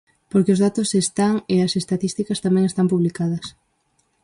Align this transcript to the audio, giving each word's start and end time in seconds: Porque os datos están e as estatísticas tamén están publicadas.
Porque 0.31 0.53
os 0.55 0.61
datos 0.65 0.89
están 1.03 1.35
e 1.53 1.55
as 1.65 1.73
estatísticas 1.81 2.41
tamén 2.45 2.65
están 2.67 2.87
publicadas. 2.93 3.45